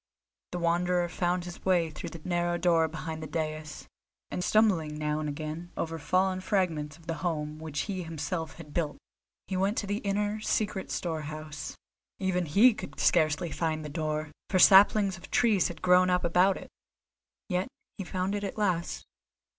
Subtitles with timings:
[0.51, 3.87] The Wanderer found his way through the narrow door behind the dais,
[4.31, 8.73] and stumbling now and again over fallen fragments of the home which he himself had
[8.73, 8.97] built,
[9.45, 11.75] he went to the inner, secret storehouse.
[12.17, 16.57] Even he could scarcely find the door, for saplings of trees had grown up about
[16.57, 16.71] it;
[17.47, 17.67] yet
[17.99, 19.03] he found it at last.